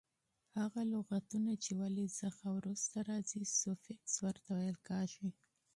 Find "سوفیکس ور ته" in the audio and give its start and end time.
3.61-4.51